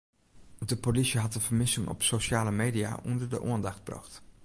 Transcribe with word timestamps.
De 0.57 0.77
polysje 0.77 1.19
hat 1.19 1.33
de 1.33 1.39
fermissing 1.39 1.87
op 1.87 2.01
sosjale 2.09 2.51
media 2.51 2.99
ûnder 3.07 3.29
de 3.29 3.41
oandacht 3.41 3.83
brocht. 3.83 4.21